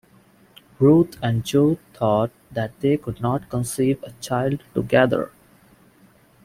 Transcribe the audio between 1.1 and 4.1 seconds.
and Joe thought that they could not conceive